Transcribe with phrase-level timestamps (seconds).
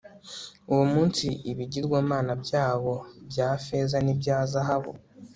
[0.71, 2.93] uwo munsi ibigirwamana byabo
[3.29, 4.91] bya feza n'ibya zahabu